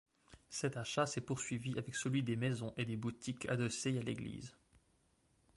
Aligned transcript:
Cet 0.49 0.77
achat 0.77 1.05
s'est 1.05 1.21
poursuivi 1.21 1.77
avec 1.77 1.93
celui 1.95 2.23
des 2.23 2.35
maisons 2.35 2.73
et 2.75 2.85
des 2.85 2.97
boutiques 2.97 3.45
adossées 3.47 3.99
à 3.99 4.01
l'église. 4.01 4.55